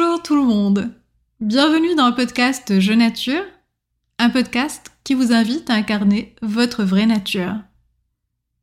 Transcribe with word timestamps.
Bonjour 0.00 0.22
tout 0.22 0.34
le 0.34 0.44
monde. 0.44 0.94
Bienvenue 1.40 1.94
dans 1.94 2.08
le 2.08 2.14
podcast 2.14 2.80
Je 2.80 2.94
Nature, 2.94 3.44
un 4.18 4.30
podcast 4.30 4.92
qui 5.04 5.12
vous 5.12 5.34
invite 5.34 5.68
à 5.68 5.74
incarner 5.74 6.34
votre 6.40 6.84
vraie 6.84 7.04
nature. 7.04 7.56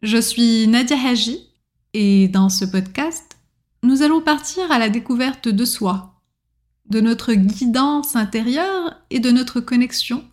Je 0.01 0.17
suis 0.17 0.67
Nadia 0.67 0.97
Haji 0.97 1.47
et 1.93 2.27
dans 2.27 2.49
ce 2.49 2.65
podcast, 2.65 3.37
nous 3.83 4.01
allons 4.01 4.19
partir 4.19 4.71
à 4.71 4.79
la 4.79 4.89
découverte 4.89 5.47
de 5.47 5.63
soi, 5.63 6.19
de 6.89 7.01
notre 7.01 7.33
guidance 7.33 8.15
intérieure 8.15 8.95
et 9.11 9.19
de 9.19 9.29
notre 9.29 9.59
connexion 9.59 10.23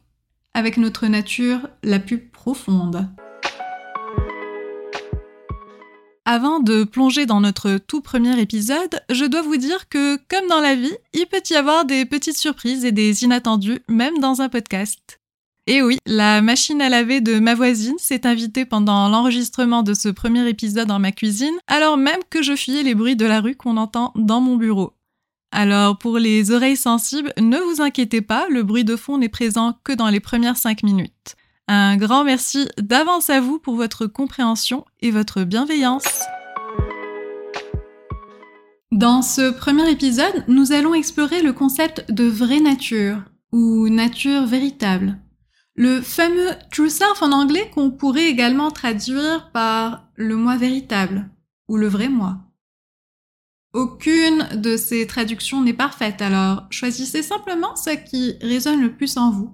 avec 0.54 0.78
notre 0.78 1.06
nature 1.06 1.68
la 1.82 1.98
plus 1.98 2.18
profonde. 2.18 3.10
Avant 6.26 6.60
de 6.60 6.84
plonger 6.84 7.26
dans 7.26 7.42
notre 7.42 7.76
tout 7.76 8.00
premier 8.00 8.40
épisode, 8.40 9.02
je 9.10 9.26
dois 9.26 9.42
vous 9.42 9.58
dire 9.58 9.90
que, 9.90 10.16
comme 10.30 10.48
dans 10.48 10.60
la 10.60 10.74
vie, 10.74 10.96
il 11.12 11.26
peut 11.26 11.42
y 11.50 11.54
avoir 11.54 11.84
des 11.84 12.06
petites 12.06 12.38
surprises 12.38 12.86
et 12.86 12.92
des 12.92 13.24
inattendus, 13.24 13.80
même 13.90 14.18
dans 14.20 14.40
un 14.40 14.48
podcast. 14.48 15.20
Et 15.66 15.82
oui, 15.82 15.98
la 16.06 16.40
machine 16.40 16.80
à 16.80 16.88
laver 16.88 17.20
de 17.20 17.38
ma 17.40 17.54
voisine 17.54 17.98
s'est 17.98 18.26
invitée 18.26 18.64
pendant 18.64 19.10
l'enregistrement 19.10 19.82
de 19.82 19.92
ce 19.92 20.08
premier 20.08 20.48
épisode 20.48 20.88
dans 20.88 20.98
ma 20.98 21.12
cuisine, 21.12 21.58
alors 21.66 21.98
même 21.98 22.20
que 22.30 22.42
je 22.42 22.56
fuyais 22.56 22.82
les 22.82 22.94
bruits 22.94 23.16
de 23.16 23.26
la 23.26 23.42
rue 23.42 23.54
qu'on 23.54 23.76
entend 23.76 24.10
dans 24.14 24.40
mon 24.40 24.56
bureau. 24.56 24.94
Alors 25.52 25.98
pour 25.98 26.16
les 26.16 26.50
oreilles 26.52 26.78
sensibles, 26.78 27.34
ne 27.38 27.58
vous 27.58 27.82
inquiétez 27.82 28.22
pas, 28.22 28.46
le 28.48 28.62
bruit 28.62 28.84
de 28.84 28.96
fond 28.96 29.18
n'est 29.18 29.28
présent 29.28 29.78
que 29.84 29.92
dans 29.92 30.08
les 30.08 30.20
premières 30.20 30.56
5 30.56 30.84
minutes. 30.84 31.36
Un 31.66 31.96
grand 31.96 32.24
merci 32.24 32.68
d'avance 32.76 33.30
à 33.30 33.40
vous 33.40 33.58
pour 33.58 33.76
votre 33.76 34.06
compréhension 34.06 34.84
et 35.00 35.10
votre 35.10 35.44
bienveillance. 35.44 36.22
Dans 38.92 39.22
ce 39.22 39.50
premier 39.50 39.90
épisode, 39.90 40.44
nous 40.46 40.72
allons 40.72 40.92
explorer 40.92 41.42
le 41.42 41.54
concept 41.54 42.10
de 42.12 42.24
vraie 42.24 42.60
nature 42.60 43.22
ou 43.50 43.88
nature 43.88 44.44
véritable. 44.44 45.18
Le 45.74 46.02
fameux 46.02 46.50
true 46.70 46.90
self 46.90 47.22
en 47.22 47.32
anglais 47.32 47.70
qu'on 47.74 47.90
pourrait 47.90 48.28
également 48.28 48.70
traduire 48.70 49.50
par 49.52 50.06
le 50.16 50.36
moi 50.36 50.56
véritable 50.56 51.30
ou 51.68 51.78
le 51.78 51.88
vrai 51.88 52.08
moi. 52.08 52.40
Aucune 53.72 54.46
de 54.54 54.76
ces 54.76 55.06
traductions 55.06 55.62
n'est 55.62 55.72
parfaite, 55.72 56.20
alors 56.20 56.66
choisissez 56.70 57.22
simplement 57.22 57.74
ce 57.74 57.90
qui 57.90 58.36
résonne 58.40 58.82
le 58.82 58.94
plus 58.94 59.16
en 59.16 59.30
vous. 59.30 59.50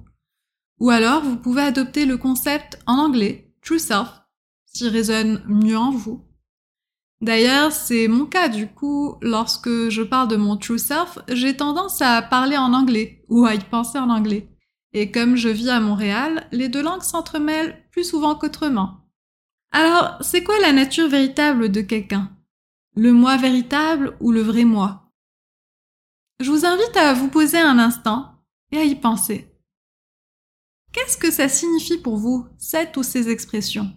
Ou 0.81 0.91
alors, 0.91 1.23
vous 1.23 1.37
pouvez 1.37 1.63
adopter 1.63 2.07
le 2.07 2.17
concept 2.17 2.79
en 2.87 2.99
anglais, 2.99 3.53
true 3.63 3.79
self, 3.79 4.23
qui 4.73 4.89
résonne 4.89 5.43
mieux 5.47 5.77
en 5.77 5.91
vous. 5.91 6.25
D'ailleurs, 7.21 7.71
c'est 7.71 8.09
mon 8.09 8.25
cas 8.25 8.49
du 8.49 8.67
coup, 8.67 9.17
lorsque 9.21 9.91
je 9.91 10.01
parle 10.03 10.29
de 10.29 10.37
mon 10.37 10.57
true 10.57 10.79
self, 10.79 11.19
j'ai 11.29 11.55
tendance 11.55 12.01
à 12.01 12.23
parler 12.23 12.57
en 12.57 12.73
anglais 12.73 13.25
ou 13.29 13.45
à 13.45 13.55
y 13.55 13.59
penser 13.59 13.99
en 13.99 14.09
anglais. 14.09 14.49
Et 14.95 15.11
comme 15.11 15.37
je 15.37 15.51
vis 15.51 15.69
à 15.69 15.81
Montréal, 15.81 16.49
les 16.51 16.71
deux 16.71 16.83
langues 16.83 17.03
s'entremêlent 17.03 17.85
plus 17.93 18.05
souvent 18.05 18.35
qu'autrement. 18.35 19.07
Alors, 19.73 20.17
c'est 20.23 20.43
quoi 20.43 20.59
la 20.61 20.73
nature 20.73 21.09
véritable 21.09 21.71
de 21.71 21.83
quelqu'un? 21.83 22.37
Le 22.97 23.13
moi 23.13 23.37
véritable 23.37 24.17
ou 24.21 24.33
le 24.33 24.41
vrai 24.41 24.65
moi? 24.65 25.13
Je 26.41 26.51
vous 26.51 26.65
invite 26.65 26.97
à 26.97 27.13
vous 27.13 27.29
poser 27.29 27.59
un 27.59 27.79
instant 27.79 28.33
et 28.73 28.79
à 28.79 28.85
y 28.85 28.95
penser. 28.95 29.50
Qu'est-ce 30.93 31.17
que 31.17 31.31
ça 31.31 31.49
signifie 31.49 31.99
pour 31.99 32.17
vous, 32.17 32.47
cette 32.59 32.97
ou 32.97 33.03
ces 33.03 33.29
expressions? 33.29 33.93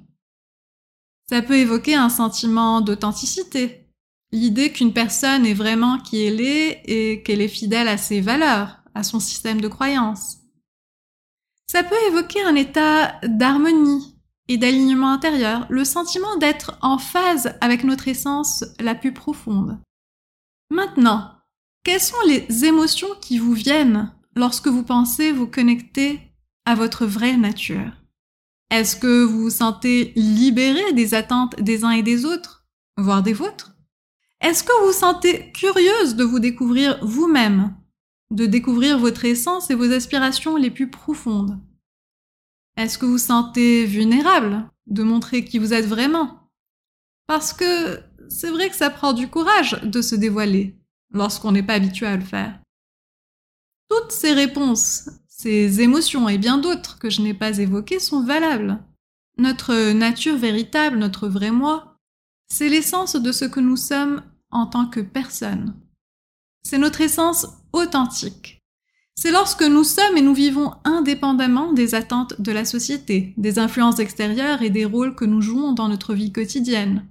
Ça 1.29 1.41
peut 1.41 1.57
évoquer 1.57 1.95
un 1.95 2.09
sentiment 2.09 2.81
d'authenticité, 2.81 3.87
l'idée 4.31 4.71
qu'une 4.71 4.93
personne 4.93 5.45
est 5.45 5.53
vraiment 5.53 5.99
qui 5.99 6.23
elle 6.23 6.41
est 6.41 6.81
et 6.85 7.23
qu'elle 7.23 7.41
est 7.41 7.47
fidèle 7.47 7.87
à 7.87 7.97
ses 7.97 8.21
valeurs, 8.21 8.83
à 8.93 9.03
son 9.03 9.19
système 9.19 9.61
de 9.61 9.67
croyances. 9.67 10.39
Ça 11.67 11.83
peut 11.83 11.95
évoquer 12.07 12.43
un 12.43 12.55
état 12.55 13.19
d'harmonie 13.23 14.15
et 14.47 14.57
d'alignement 14.57 15.11
intérieur, 15.11 15.65
le 15.69 15.85
sentiment 15.85 16.35
d'être 16.37 16.77
en 16.81 16.97
phase 16.97 17.55
avec 17.61 17.83
notre 17.83 18.07
essence 18.07 18.65
la 18.79 18.93
plus 18.93 19.13
profonde. 19.13 19.79
Maintenant, 20.69 21.31
quelles 21.83 22.01
sont 22.01 22.21
les 22.27 22.65
émotions 22.65 23.15
qui 23.21 23.39
vous 23.39 23.53
viennent 23.53 24.13
lorsque 24.35 24.67
vous 24.67 24.83
pensez 24.83 25.31
vous 25.31 25.47
connecter 25.47 26.32
à 26.65 26.75
votre 26.75 27.05
vraie 27.05 27.37
nature. 27.37 27.91
Est-ce 28.69 28.95
que 28.95 29.23
vous 29.23 29.41
vous 29.43 29.49
sentez 29.49 30.13
libéré 30.15 30.93
des 30.93 31.13
attentes 31.13 31.59
des 31.61 31.83
uns 31.83 31.91
et 31.91 32.03
des 32.03 32.25
autres, 32.25 32.65
voire 32.97 33.21
des 33.21 33.33
vôtres? 33.33 33.75
Est-ce 34.41 34.63
que 34.63 34.71
vous 34.79 34.87
vous 34.87 34.99
sentez 34.99 35.51
curieuse 35.51 36.15
de 36.15 36.23
vous 36.23 36.39
découvrir 36.39 36.99
vous-même, 37.01 37.75
de 38.31 38.45
découvrir 38.45 38.97
votre 38.97 39.25
essence 39.25 39.69
et 39.69 39.75
vos 39.75 39.91
aspirations 39.91 40.55
les 40.55 40.71
plus 40.71 40.89
profondes? 40.89 41.59
Est-ce 42.75 42.97
que 42.97 43.05
vous 43.05 43.13
vous 43.13 43.17
sentez 43.19 43.85
vulnérable 43.85 44.69
de 44.87 45.03
montrer 45.03 45.45
qui 45.45 45.59
vous 45.59 45.73
êtes 45.73 45.85
vraiment? 45.85 46.49
Parce 47.27 47.53
que 47.53 48.01
c'est 48.29 48.49
vrai 48.49 48.69
que 48.69 48.75
ça 48.75 48.89
prend 48.89 49.13
du 49.13 49.29
courage 49.29 49.79
de 49.83 50.01
se 50.01 50.15
dévoiler 50.15 50.75
lorsqu'on 51.11 51.51
n'est 51.51 51.63
pas 51.63 51.75
habitué 51.75 52.07
à 52.07 52.17
le 52.17 52.23
faire. 52.23 52.59
Toutes 53.89 54.11
ces 54.11 54.33
réponses 54.33 55.09
ces 55.43 55.81
émotions 55.81 56.29
et 56.29 56.37
bien 56.37 56.57
d'autres 56.57 56.97
que 56.99 57.09
je 57.09 57.21
n'ai 57.21 57.33
pas 57.33 57.57
évoquées 57.57 57.99
sont 57.99 58.23
valables. 58.23 58.79
Notre 59.37 59.91
nature 59.91 60.37
véritable, 60.37 60.97
notre 60.97 61.27
vrai 61.27 61.51
moi, 61.51 61.97
c'est 62.47 62.69
l'essence 62.69 63.17
de 63.17 63.31
ce 63.33 63.43
que 63.43 63.59
nous 63.59 63.75
sommes 63.75 64.23
en 64.51 64.67
tant 64.67 64.85
que 64.85 65.01
personne. 65.01 65.75
C'est 66.63 66.77
notre 66.77 67.01
essence 67.01 67.45
authentique. 67.73 68.61
C'est 69.15 69.31
lorsque 69.31 69.63
nous 69.63 69.83
sommes 69.83 70.15
et 70.15 70.21
nous 70.21 70.33
vivons 70.33 70.75
indépendamment 70.85 71.73
des 71.73 71.93
attentes 71.93 72.41
de 72.41 72.53
la 72.53 72.63
société, 72.63 73.33
des 73.35 73.59
influences 73.59 73.99
extérieures 73.99 74.61
et 74.61 74.69
des 74.69 74.85
rôles 74.85 75.13
que 75.13 75.25
nous 75.25 75.41
jouons 75.41 75.73
dans 75.73 75.89
notre 75.89 76.13
vie 76.13 76.31
quotidienne. 76.31 77.05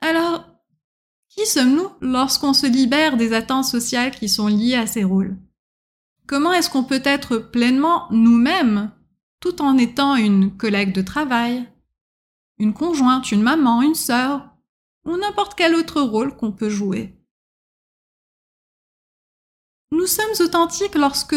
Alors, 0.00 0.46
qui 1.28 1.44
sommes-nous 1.46 1.88
lorsqu'on 2.02 2.52
se 2.52 2.66
libère 2.66 3.16
des 3.16 3.32
attentes 3.32 3.64
sociales 3.64 4.12
qui 4.12 4.28
sont 4.28 4.46
liées 4.46 4.76
à 4.76 4.86
ces 4.86 5.02
rôles? 5.02 5.36
Comment 6.32 6.54
est-ce 6.54 6.70
qu'on 6.70 6.82
peut 6.82 7.02
être 7.04 7.36
pleinement 7.36 8.06
nous-mêmes 8.10 8.90
tout 9.40 9.60
en 9.60 9.76
étant 9.76 10.16
une 10.16 10.56
collègue 10.56 10.94
de 10.94 11.02
travail, 11.02 11.70
une 12.56 12.72
conjointe, 12.72 13.32
une 13.32 13.42
maman, 13.42 13.82
une 13.82 13.94
sœur 13.94 14.48
ou 15.04 15.18
n'importe 15.18 15.52
quel 15.54 15.74
autre 15.74 16.00
rôle 16.00 16.34
qu'on 16.34 16.50
peut 16.50 16.70
jouer? 16.70 17.14
Nous 19.90 20.06
sommes 20.06 20.32
authentiques 20.40 20.94
lorsque 20.94 21.36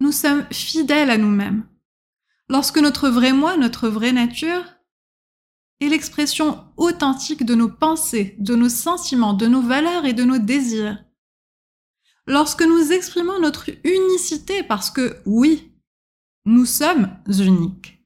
nous 0.00 0.12
sommes 0.12 0.46
fidèles 0.50 1.10
à 1.10 1.18
nous-mêmes, 1.18 1.68
lorsque 2.48 2.78
notre 2.78 3.10
vrai 3.10 3.34
moi, 3.34 3.58
notre 3.58 3.90
vraie 3.90 4.12
nature 4.12 4.64
est 5.80 5.88
l'expression 5.88 6.64
authentique 6.78 7.44
de 7.44 7.54
nos 7.54 7.68
pensées, 7.68 8.36
de 8.38 8.54
nos 8.54 8.70
sentiments, 8.70 9.34
de 9.34 9.48
nos 9.48 9.60
valeurs 9.60 10.06
et 10.06 10.14
de 10.14 10.24
nos 10.24 10.38
désirs 10.38 11.04
lorsque 12.28 12.62
nous 12.62 12.92
exprimons 12.92 13.40
notre 13.40 13.70
unicité 13.84 14.62
parce 14.62 14.90
que 14.90 15.16
oui, 15.26 15.72
nous 16.44 16.66
sommes 16.66 17.10
uniques. 17.26 18.04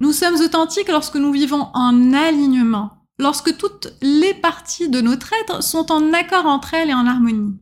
Nous 0.00 0.12
sommes 0.12 0.34
authentiques 0.34 0.88
lorsque 0.88 1.16
nous 1.16 1.32
vivons 1.32 1.70
en 1.72 2.12
alignement, 2.12 3.06
lorsque 3.18 3.56
toutes 3.56 3.94
les 4.02 4.34
parties 4.34 4.90
de 4.90 5.00
notre 5.00 5.32
être 5.40 5.62
sont 5.62 5.90
en 5.90 6.12
accord 6.12 6.44
entre 6.44 6.74
elles 6.74 6.90
et 6.90 6.94
en 6.94 7.06
harmonie. 7.06 7.58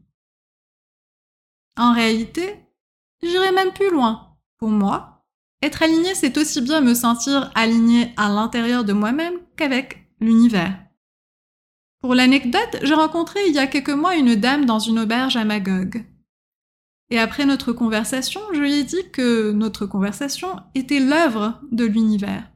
En 1.77 1.93
réalité, 1.93 2.57
j'irai 3.23 3.53
même 3.53 3.73
plus 3.73 3.91
loin. 3.91 4.37
Pour 4.59 4.71
moi, 4.71 5.25
être 5.63 5.83
aligné, 5.83 6.15
c'est 6.15 6.37
aussi 6.39 6.61
bien 6.61 6.81
me 6.81 6.95
sentir 6.95 7.53
aligné 7.55 8.13
à 8.17 8.29
l'intérieur 8.29 8.85
de 8.85 8.93
moi-même 8.93 9.39
qu'avec 9.57 10.09
l'univers. 10.21 10.84
Pour 12.05 12.15
l'anecdote, 12.15 12.81
j'ai 12.83 12.93
rencontré 12.93 13.41
il 13.49 13.55
y 13.55 13.59
a 13.59 13.67
quelques 13.67 13.89
mois 13.89 14.15
une 14.15 14.35
dame 14.35 14.67
dans 14.67 14.79
une 14.79 14.99
auberge 14.99 15.39
à 15.39 15.47
Magog. 15.47 16.05
Et 17.09 17.19
après 17.19 17.47
notre 17.47 17.73
conversation, 17.73 18.43
je 18.53 18.61
lui 18.61 18.75
ai 18.75 18.85
dit 18.85 19.11
que 19.11 19.53
notre 19.53 19.87
conversation 19.87 20.61
était 20.75 21.01
l'œuvre 21.01 21.63
de 21.73 21.87
l'univers. 21.87 22.53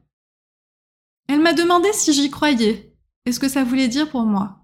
Elle 1.31 1.41
m'a 1.41 1.55
demandé 1.55 1.89
si 1.95 2.13
j'y 2.13 2.29
croyais 2.29 2.95
et 3.25 3.33
ce 3.33 3.41
que 3.41 3.49
ça 3.49 3.65
voulait 3.65 3.89
dire 3.89 4.11
pour 4.11 4.27
moi? 4.27 4.61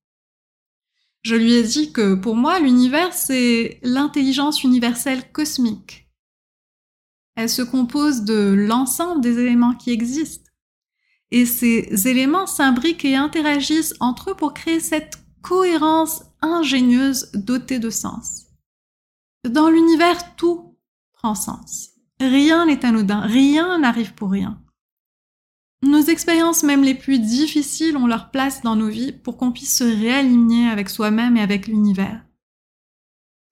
Je 1.23 1.35
lui 1.35 1.55
ai 1.55 1.63
dit 1.63 1.91
que 1.91 2.15
pour 2.15 2.37
moi, 2.37 2.61
l'univers, 2.61 3.15
c'est 3.15 3.81
l'intelligence 3.83 4.65
universelle 4.65 5.33
cosmique. 5.33 6.11
Elle 7.37 7.49
se 7.49 7.63
compose 7.63 8.25
de 8.25 8.53
l'ensemble 8.55 9.23
des 9.23 9.39
éléments 9.39 9.77
qui 9.77 9.93
existent 9.93 10.44
et 11.35 11.47
ces 11.47 12.07
éléments 12.07 12.47
s'imbriquent 12.47 13.05
et 13.05 13.17
interagissent 13.17 13.95
entre 13.99 14.31
eux 14.31 14.35
pour 14.37 14.55
créer 14.55 14.79
cette 14.79 15.19
cohérence 15.43 16.23
ingénieuse 16.41 17.33
dotée 17.35 17.81
de 17.81 17.91
sens. 17.91 18.47
Dans 19.43 19.69
l'univers, 19.69 20.37
tout 20.37 20.79
prend 21.13 21.35
sens. 21.35 21.91
Rien 22.21 22.67
n'est 22.67 22.87
anodin, 22.87 23.23
rien 23.23 23.81
n'arrive 23.81 24.15
pour 24.15 24.31
rien. 24.31 24.63
Nos 25.83 26.03
expériences 26.03 26.63
même 26.63 26.85
les 26.85 26.95
plus 26.95 27.19
difficiles 27.19 27.97
ont 27.97 28.07
leur 28.07 28.31
place 28.31 28.63
dans 28.63 28.77
nos 28.77 28.89
vies 28.89 29.11
pour 29.11 29.37
qu'on 29.37 29.51
puisse 29.51 29.79
se 29.79 29.83
réaligner 29.83 30.69
avec 30.69 30.89
soi-même 30.89 31.37
et 31.37 31.43
avec 31.43 31.67
l'univers. 31.67 32.25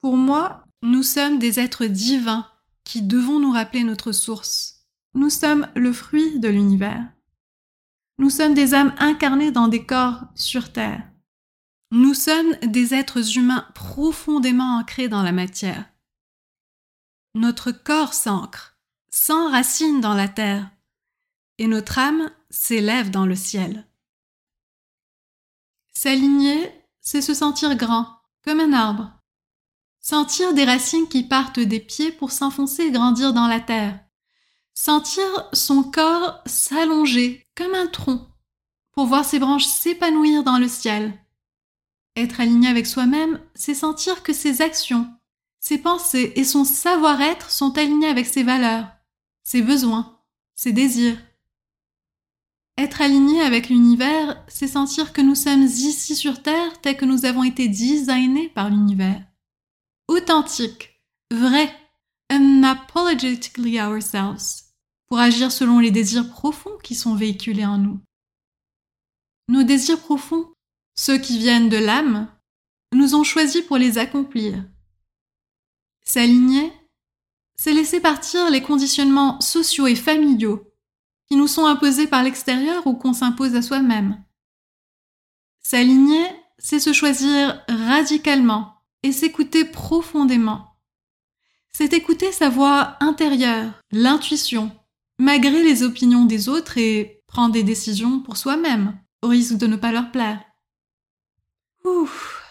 Pour 0.01 0.17
moi, 0.17 0.67
nous 0.83 1.03
sommes 1.03 1.41
des 1.41 1.59
êtres 1.59 1.87
divins 1.87 2.47
qui 2.85 3.03
devons 3.03 3.41
nous 3.41 3.51
rappeler 3.51 3.83
notre 3.83 4.13
source. 4.13 4.87
Nous 5.15 5.31
sommes 5.31 5.67
le 5.75 5.93
fruit 5.93 6.39
de 6.39 6.49
l'univers. 6.49 7.13
Nous 8.23 8.31
sommes 8.31 8.55
des 8.55 8.73
âmes 8.73 8.95
incarnées 8.99 9.51
dans 9.51 9.67
des 9.67 9.85
corps 9.85 10.21
sur 10.37 10.73
Terre. 10.73 11.03
Nous 11.91 12.15
sommes 12.15 12.55
des 12.63 12.95
êtres 12.95 13.37
humains 13.37 13.67
profondément 13.75 14.77
ancrés 14.79 15.09
dans 15.09 15.25
la 15.25 15.33
matière. 15.33 15.93
Notre 17.35 17.73
corps 17.73 18.15
s'ancre, 18.15 18.79
s'enracine 19.11 20.01
dans 20.01 20.15
la 20.15 20.29
terre, 20.29 20.71
et 21.59 21.67
notre 21.67 21.99
âme 21.99 22.31
s'élève 22.49 23.11
dans 23.11 23.27
le 23.27 23.35
ciel. 23.35 23.89
S'aligner, 25.93 26.71
c'est 27.01 27.23
se 27.23 27.35
sentir 27.35 27.75
grand, 27.75 28.07
comme 28.45 28.61
un 28.61 28.73
arbre. 28.73 29.19
Sentir 29.99 30.55
des 30.55 30.65
racines 30.65 31.09
qui 31.09 31.25
partent 31.25 31.59
des 31.59 31.81
pieds 31.81 32.13
pour 32.13 32.31
s'enfoncer 32.31 32.85
et 32.85 32.93
grandir 32.93 33.33
dans 33.33 33.49
la 33.49 33.59
terre. 33.59 33.99
Sentir 34.75 35.25
son 35.53 35.83
corps 35.83 36.41
s'allonger 36.47 37.47
comme 37.55 37.75
un 37.75 37.87
tronc 37.87 38.27
pour 38.93 39.07
voir 39.07 39.25
ses 39.25 39.39
branches 39.39 39.67
s'épanouir 39.67 40.45
dans 40.45 40.59
le 40.59 40.69
ciel. 40.69 41.19
Être 42.17 42.41
aligné 42.41 42.69
avec 42.69 42.87
soi-même, 42.87 43.41
c'est 43.55 43.75
sentir 43.75 44.23
que 44.23 44.33
ses 44.33 44.61
actions, 44.61 45.09
ses 45.61 45.79
pensées 45.79 46.33
et 46.37 46.45
son 46.45 46.65
savoir-être 46.65 47.51
sont 47.51 47.77
alignés 47.79 48.09
avec 48.09 48.27
ses 48.27 48.43
valeurs, 48.43 48.87
ses 49.43 49.63
besoins, 49.63 50.19
ses 50.55 50.73
désirs. 50.73 51.19
Être 52.79 53.03
aligné 53.03 53.43
avec 53.43 53.69
l'univers, 53.69 54.43
c'est 54.49 54.69
sentir 54.69 55.13
que 55.13 55.21
nous 55.21 55.35
sommes 55.35 55.63
ici 55.63 56.17
sur 56.17 56.43
Terre 56.43 56.81
tel 56.81 56.97
que 56.97 57.05
nous 57.05 57.25
avons 57.25 57.45
été 57.45 57.69
designés 57.69 58.49
par 58.49 58.71
l'univers. 58.71 59.23
Authentique, 60.09 61.03
vrai, 61.31 61.71
unapologetically 62.33 63.79
ourselves, 63.81 64.65
pour 65.09 65.19
agir 65.19 65.53
selon 65.53 65.79
les 65.79 65.91
désirs 65.91 66.31
profonds 66.31 66.79
qui 66.83 66.95
sont 66.95 67.15
véhiculés 67.15 67.67
en 67.67 67.79
nous. 67.79 68.01
Nos 69.49 69.63
désirs 69.63 70.01
profonds, 70.01 70.53
ceux 70.95 71.19
qui 71.19 71.39
viennent 71.39 71.69
de 71.69 71.77
l'âme, 71.77 72.29
nous 72.95 73.15
ont 73.15 73.25
choisis 73.25 73.63
pour 73.63 73.77
les 73.77 73.99
accomplir. 73.99 74.65
S'aligner, 76.05 76.73
c'est 77.57 77.73
laisser 77.73 78.01
partir 78.01 78.51
les 78.51 78.63
conditionnements 78.63 79.41
sociaux 79.41 79.87
et 79.87 79.95
familiaux 79.95 80.73
qui 81.29 81.37
nous 81.37 81.47
sont 81.47 81.67
imposés 81.67 82.07
par 82.07 82.23
l'extérieur 82.23 82.87
ou 82.87 82.95
qu'on 82.95 83.13
s'impose 83.13 83.55
à 83.55 83.63
soi-même. 83.63 84.25
S'aligner, 85.61 86.27
c'est 86.59 86.81
se 86.81 86.93
choisir 86.93 87.65
radicalement 87.69 88.75
et 89.03 89.13
s'écouter 89.13 89.65
profondément. 89.65 90.72
C'est 91.73 91.95
écouter 91.95 92.33
sa 92.33 92.51
voix 92.51 92.97
intérieure, 93.01 93.73
l'intuition, 93.91 94.71
malgré 95.19 95.63
les 95.63 95.83
opinions 95.83 96.27
des 96.27 96.51
autres 96.51 96.77
et 96.77 97.23
prendre 97.27 97.55
des 97.55 97.63
décisions 97.63 98.21
pour 98.21 98.37
soi-même, 98.37 99.01
au 99.23 99.29
risque 99.29 99.57
de 99.57 99.67
ne 99.67 99.77
pas 99.77 99.91
leur 99.91 100.11
plaire. 100.11 100.43
Ouf, 101.85 102.43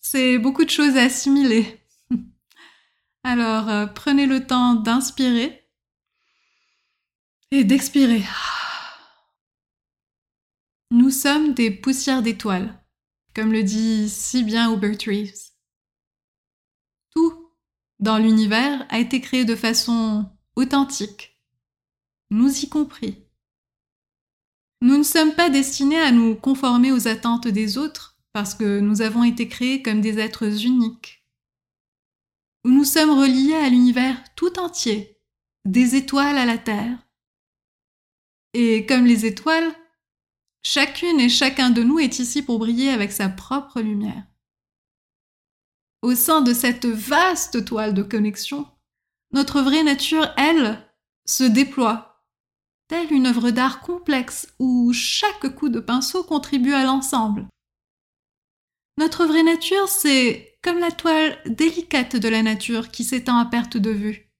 c'est 0.00 0.38
beaucoup 0.38 0.64
de 0.64 0.70
choses 0.70 0.96
à 0.96 1.04
assimiler. 1.04 1.86
Alors, 3.22 3.68
euh, 3.68 3.86
prenez 3.86 4.26
le 4.26 4.44
temps 4.44 4.74
d'inspirer 4.74 5.70
et 7.52 7.62
d'expirer. 7.62 8.24
Nous 10.90 11.10
sommes 11.10 11.54
des 11.54 11.70
poussières 11.70 12.22
d'étoiles, 12.22 12.84
comme 13.34 13.52
le 13.52 13.62
dit 13.62 14.08
si 14.08 14.42
bien 14.42 14.72
Hubert 14.72 14.98
Reeves. 15.06 15.53
Dans 18.04 18.18
l'univers 18.18 18.86
a 18.90 18.98
été 18.98 19.20
créé 19.20 19.44
de 19.44 19.56
façon 19.56 20.26
authentique, 20.54 21.40
nous 22.30 22.50
y 22.60 22.68
compris. 22.68 23.24
Nous 24.82 24.98
ne 24.98 25.02
sommes 25.02 25.34
pas 25.34 25.48
destinés 25.48 25.98
à 25.98 26.12
nous 26.12 26.36
conformer 26.36 26.92
aux 26.92 27.08
attentes 27.08 27.48
des 27.48 27.78
autres 27.78 28.16
parce 28.32 28.54
que 28.54 28.78
nous 28.78 29.00
avons 29.00 29.24
été 29.24 29.48
créés 29.48 29.82
comme 29.82 30.02
des 30.02 30.18
êtres 30.18 30.64
uniques 30.64 31.24
nous 32.64 32.84
sommes 32.84 33.10
reliés 33.10 33.54
à 33.54 33.68
l'univers 33.68 34.16
tout 34.36 34.58
entier, 34.58 35.18
des 35.64 35.96
étoiles 35.96 36.38
à 36.38 36.46
la 36.46 36.58
Terre. 36.58 36.98
Et 38.54 38.86
comme 38.86 39.04
les 39.04 39.26
étoiles, 39.26 39.70
chacune 40.62 41.20
et 41.20 41.28
chacun 41.28 41.70
de 41.70 41.82
nous 41.82 41.98
est 41.98 42.18
ici 42.18 42.42
pour 42.42 42.58
briller 42.58 42.90
avec 42.90 43.12
sa 43.12 43.28
propre 43.28 43.80
lumière. 43.80 44.24
Au 46.04 46.14
sein 46.14 46.42
de 46.42 46.52
cette 46.52 46.84
vaste 46.84 47.64
toile 47.64 47.94
de 47.94 48.02
connexion, 48.02 48.66
notre 49.32 49.62
vraie 49.62 49.82
nature, 49.82 50.28
elle, 50.36 50.86
se 51.24 51.44
déploie, 51.44 52.22
telle 52.88 53.10
une 53.10 53.26
œuvre 53.26 53.50
d'art 53.50 53.80
complexe 53.80 54.54
où 54.58 54.92
chaque 54.92 55.54
coup 55.54 55.70
de 55.70 55.80
pinceau 55.80 56.22
contribue 56.22 56.74
à 56.74 56.84
l'ensemble. 56.84 57.46
Notre 58.98 59.24
vraie 59.24 59.44
nature, 59.44 59.88
c'est 59.88 60.58
comme 60.62 60.78
la 60.78 60.90
toile 60.90 61.38
délicate 61.46 62.16
de 62.16 62.28
la 62.28 62.42
nature 62.42 62.90
qui 62.90 63.02
s'étend 63.02 63.38
à 63.38 63.46
perte 63.46 63.78
de 63.78 63.90
vue. 63.90 64.30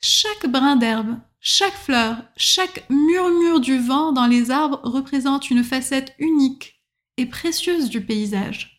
Chaque 0.00 0.46
brin 0.46 0.76
d'herbe, 0.76 1.18
chaque 1.40 1.74
fleur, 1.74 2.18
chaque 2.36 2.88
murmure 2.90 3.58
du 3.58 3.76
vent 3.76 4.12
dans 4.12 4.26
les 4.28 4.52
arbres 4.52 4.80
représente 4.84 5.50
une 5.50 5.64
facette 5.64 6.14
unique 6.20 6.80
et 7.16 7.26
précieuse 7.26 7.90
du 7.90 8.06
paysage. 8.06 8.73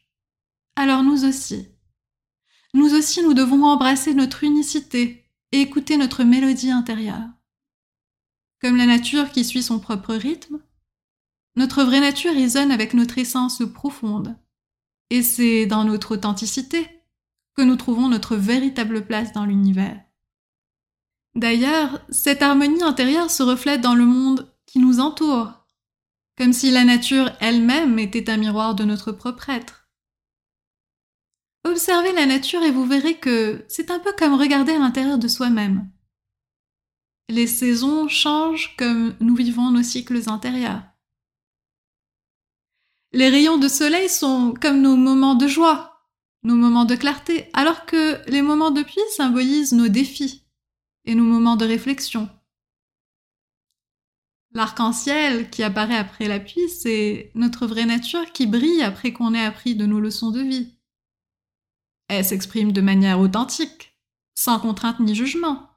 Alors 0.76 1.04
nous 1.04 1.26
aussi. 1.26 1.70
Nous 2.74 2.94
aussi 2.94 3.24
nous 3.24 3.34
devons 3.34 3.64
embrasser 3.64 4.14
notre 4.14 4.44
unicité 4.44 5.32
et 5.52 5.62
écouter 5.62 5.98
notre 5.98 6.24
mélodie 6.24 6.72
intérieure. 6.72 7.30
Comme 8.62 8.76
la 8.76 8.86
nature 8.86 9.32
qui 9.32 9.46
suit 9.46 9.64
son 9.64 9.80
propre 9.80 10.14
rythme, 10.14 10.60
notre 11.56 11.84
vraie 11.84 12.02
nature 12.02 12.34
résonne 12.34 12.72
avec 12.72 12.94
notre 12.94 13.18
essence 13.18 13.62
profonde 13.74 14.38
et 15.10 15.24
c'est 15.24 15.66
dans 15.66 15.84
notre 15.84 16.16
authenticité 16.16 16.88
que 17.56 17.62
nous 17.62 17.78
trouvons 17.78 18.10
notre 18.10 18.36
véritable 18.36 19.06
place 19.06 19.32
dans 19.32 19.46
l'univers. 19.46 20.02
D'ailleurs, 21.36 22.02
cette 22.10 22.42
harmonie 22.42 22.84
intérieure 22.84 23.30
se 23.30 23.44
reflète 23.44 23.82
dans 23.82 23.96
le 23.96 24.06
monde 24.06 24.54
qui 24.66 24.80
nous 24.80 25.00
entoure, 25.00 25.66
comme 26.38 26.54
si 26.54 26.72
la 26.72 26.84
nature 26.84 27.32
elle-même 27.40 28.00
était 28.00 28.30
un 28.30 28.38
miroir 28.38 28.76
de 28.76 28.84
notre 28.84 29.12
propre 29.12 29.50
être. 29.50 29.85
Observez 31.66 32.14
la 32.14 32.28
nature 32.28 32.62
et 32.62 32.70
vous 32.70 32.86
verrez 32.86 33.18
que 33.18 33.66
c'est 33.68 33.90
un 33.90 33.98
peu 33.98 34.14
comme 34.14 34.36
regarder 34.36 34.74
à 34.74 34.78
l'intérieur 34.78 35.18
de 35.18 35.28
soi-même. 35.28 35.90
Les 37.28 37.48
saisons 37.48 38.08
changent 38.08 38.76
comme 38.78 39.16
nous 39.20 39.36
vivons 39.36 39.72
nos 39.72 39.82
cycles 39.82 40.30
intérieurs. 40.30 40.84
Les 43.14 43.30
rayons 43.30 43.58
de 43.58 43.68
soleil 43.68 44.10
sont 44.10 44.54
comme 44.62 44.80
nos 44.80 44.96
moments 44.96 45.34
de 45.34 45.48
joie, 45.48 46.08
nos 46.44 46.54
moments 46.54 46.86
de 46.86 46.96
clarté, 46.96 47.50
alors 47.54 47.88
que 47.88 48.22
les 48.30 48.44
moments 48.44 48.70
de 48.70 48.84
pluie 48.84 49.02
symbolisent 49.16 49.74
nos 49.74 49.88
défis 49.88 50.46
et 51.06 51.16
nos 51.16 51.24
moments 51.24 51.56
de 51.56 51.66
réflexion. 51.66 52.30
L'arc-en-ciel 54.52 55.50
qui 55.50 55.64
apparaît 55.64 55.98
après 55.98 56.28
la 56.28 56.40
pluie, 56.40 56.70
c'est 56.70 57.32
notre 57.34 57.66
vraie 57.66 57.86
nature 57.86 58.32
qui 58.34 58.46
brille 58.46 58.84
après 58.84 59.14
qu'on 59.14 59.34
ait 59.34 59.44
appris 59.44 59.76
de 59.76 59.88
nos 59.88 60.00
leçons 60.00 60.30
de 60.30 60.42
vie. 60.42 60.75
Elle 62.08 62.26
s'exprime 62.26 62.72
de 62.72 62.82
manière 62.82 63.20
authentique, 63.20 63.98
sans 64.36 64.60
contrainte 64.60 65.00
ni 65.00 65.16
jugement. 65.16 65.70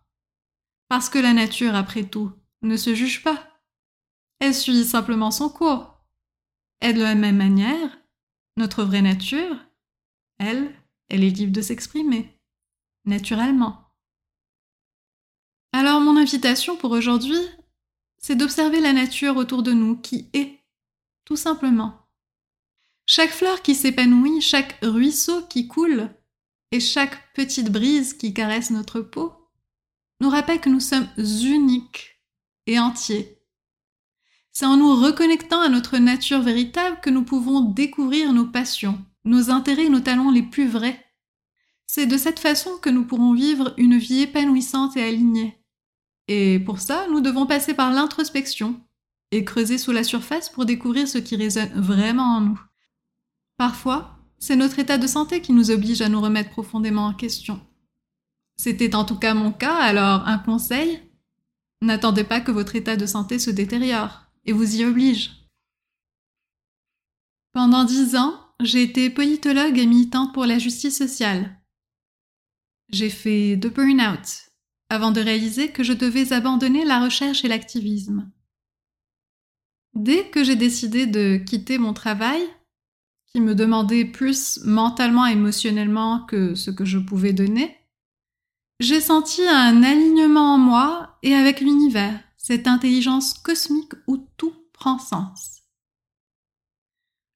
Parce 0.89 1.09
que 1.09 1.19
la 1.19 1.33
nature, 1.33 1.75
après 1.75 2.05
tout, 2.05 2.33
ne 2.63 2.77
se 2.77 2.95
juge 2.95 3.23
pas. 3.23 3.61
Elle 4.41 4.55
suit 4.55 4.85
simplement 4.85 5.31
son 5.31 5.49
cours. 5.49 5.99
Et 6.81 6.93
de 6.93 7.03
la 7.03 7.15
même 7.15 7.37
manière, 7.37 7.99
notre 8.57 8.85
vraie 8.85 9.03
nature, 9.03 9.57
elle, 10.39 10.75
elle 11.09 11.25
est 11.25 11.31
libre 11.31 11.53
de 11.53 11.63
s'exprimer, 11.63 12.39
naturellement. 13.05 13.85
Alors 15.73 16.01
mon 16.01 16.17
invitation 16.17 16.77
pour 16.77 16.93
aujourd'hui, 16.93 17.41
c'est 18.19 18.37
d'observer 18.37 18.81
la 18.81 18.93
nature 18.93 19.37
autour 19.37 19.63
de 19.63 19.73
nous 19.73 19.97
qui 19.97 20.31
est, 20.33 20.65
tout 21.25 21.37
simplement. 21.37 22.09
Chaque 23.07 23.31
fleur 23.31 23.63
qui 23.63 23.75
s'épanouit, 23.75 24.41
chaque 24.41 24.79
ruisseau 24.83 25.47
qui 25.47 25.67
coule, 25.67 26.11
et 26.73 26.81
chaque 26.81 27.33
petite 27.35 27.71
brise 27.71 28.15
qui 28.15 28.35
caresse 28.35 28.71
notre 28.71 29.01
peau, 29.01 29.33
nous 30.21 30.31
rappelle 30.31 30.61
que 30.61 30.71
nous 30.71 30.81
sommes 30.81 31.09
uniques 31.17 32.21
et 32.67 32.79
entiers 32.79 33.39
c'est 34.59 34.67
en 34.67 34.77
nous 34.77 34.97
reconnectant 34.97 35.61
à 35.61 35.69
notre 35.69 35.99
nature 35.99 36.43
véritable 36.43 36.99
que 37.01 37.11
nous 37.11 37.23
pouvons 37.23 37.61
découvrir 37.61 38.33
nos 38.33 38.45
passions, 38.45 38.99
nos 39.25 39.51
intérêts 39.51 39.89
nos 39.89 40.01
talents 40.01 40.33
les 40.33 40.43
plus 40.43 40.67
vrais. 40.67 41.01
C'est 41.87 42.07
de 42.07 42.17
cette 42.17 42.41
façon 42.41 42.77
que 42.83 42.91
nous 42.91 43.05
pourrons 43.05 43.35
vivre 43.35 43.73
une 43.77 43.99
vie 43.99 44.23
épanouissante 44.23 44.97
et 44.97 45.05
alignée. 45.05 45.63
Et 46.27 46.59
pour 46.59 46.81
ça, 46.81 47.07
nous 47.09 47.21
devons 47.21 47.47
passer 47.47 47.73
par 47.73 47.93
l'introspection 47.93 48.81
et 49.31 49.45
creuser 49.45 49.79
sous 49.79 49.93
la 49.93 50.03
surface 50.03 50.49
pour 50.49 50.65
découvrir 50.65 51.07
ce 51.07 51.19
qui 51.19 51.37
résonne 51.37 51.81
vraiment 51.81 52.25
en 52.25 52.41
nous. 52.41 52.61
Parfois, 53.59 54.18
c'est 54.39 54.57
notre 54.57 54.79
état 54.79 54.99
de 54.99 55.07
santé 55.07 55.41
qui 55.41 55.53
nous 55.53 55.71
oblige 55.71 56.01
à 56.01 56.09
nous 56.09 56.21
remettre 56.21 56.51
profondément 56.51 57.07
en 57.07 57.15
question. 57.15 57.61
C'était 58.57 58.95
en 58.95 59.05
tout 59.05 59.19
cas 59.19 59.35
mon 59.35 59.53
cas, 59.53 59.77
alors 59.77 60.27
un 60.27 60.39
conseil 60.39 61.01
N'attendez 61.81 62.25
pas 62.25 62.41
que 62.41 62.51
votre 62.51 62.75
état 62.75 62.97
de 62.97 63.07
santé 63.07 63.39
se 63.39 63.51
détériore 63.51 64.27
et 64.45 64.53
vous 64.53 64.77
y 64.77 64.85
oblige. 64.85 65.31
Pendant 67.53 67.85
dix 67.85 68.17
ans, 68.17 68.35
j'ai 68.61 68.83
été 68.83 69.11
politologue 69.11 69.79
et 69.79 69.87
militante 69.87 70.35
pour 70.35 70.45
la 70.45 70.59
justice 70.59 70.99
sociale. 70.99 71.61
J'ai 72.89 73.11
fait 73.11 73.57
deux 73.57 73.71
burn-out 73.71 74.51
avant 74.89 75.13
de 75.13 75.21
réaliser 75.21 75.71
que 75.71 75.85
je 75.85 75.93
devais 75.93 76.33
abandonner 76.33 76.85
la 76.85 77.01
recherche 77.01 77.45
et 77.45 77.49
l'activisme. 77.49 78.31
Dès 79.95 80.31
que 80.31 80.43
j'ai 80.43 80.57
décidé 80.57 81.07
de 81.07 81.37
quitter 81.37 81.79
mon 81.79 81.93
travail, 81.93 82.43
qui 83.33 83.41
me 83.41 83.55
demandait 83.55 84.05
plus 84.05 84.61
mentalement 84.65 85.27
et 85.27 85.33
émotionnellement 85.33 86.25
que 86.27 86.55
ce 86.55 86.71
que 86.71 86.85
je 86.85 86.99
pouvais 86.99 87.33
donner, 87.33 87.77
j'ai 88.81 89.01
senti 89.01 89.43
un 89.47 89.83
alignement 89.83 90.55
en 90.55 90.59
moi 90.59 91.19
et 91.23 91.35
avec 91.35 91.61
l'univers, 91.61 92.21
cette 92.37 92.67
intelligence 92.67 93.35
cosmique 93.35 93.93
où 94.07 94.19
tout 94.37 94.55
prend 94.73 94.99
sens. 94.99 95.63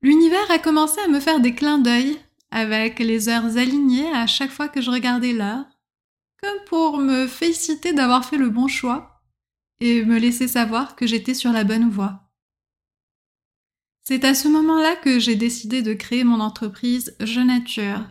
L'univers 0.03 0.51
a 0.51 0.59
commencé 0.59 1.01
à 1.01 1.09
me 1.09 1.21
faire 1.21 1.41
des 1.41 1.55
clins 1.55 1.79
d'œil 1.79 2.19
avec 2.51 2.99
les 2.99 3.29
heures 3.29 3.57
alignées 3.57 4.11
à 4.13 4.27
chaque 4.27 4.51
fois 4.51 4.69
que 4.69 4.81
je 4.81 4.91
regardais 4.91 5.33
l'heure, 5.33 5.65
comme 6.43 6.65
pour 6.67 6.99
me 6.99 7.27
féliciter 7.27 7.93
d'avoir 7.93 8.25
fait 8.25 8.37
le 8.37 8.51
bon 8.51 8.69
choix 8.69 9.23
et 9.81 10.05
me 10.05 10.19
laisser 10.19 10.49
savoir 10.49 10.97
que 10.97 11.07
j'étais 11.07 11.35
sur 11.35 11.53
la 11.53 11.65
bonne 11.65 11.89
voie. 11.89 12.32
C'est 14.05 14.25
à 14.25 14.35
ce 14.35 14.49
moment-là 14.49 14.97
que 14.97 15.21
j'ai 15.21 15.37
décidé 15.37 15.81
de 15.81 15.95
créer 15.95 16.25
mon 16.25 16.41
entreprise 16.41 17.17
Je 17.21 17.41
Nature. 17.41 18.05